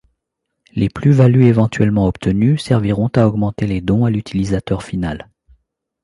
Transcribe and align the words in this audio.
Les 0.73 0.89
plus-values 0.89 1.45
éventuellement 1.45 2.07
obtenues 2.07 2.57
serviront 2.57 3.09
à 3.13 3.27
augmenter 3.27 3.67
les 3.67 3.81
dons 3.81 4.03
à 4.03 4.09
l’utilisateur 4.09 4.81
final. 4.81 5.29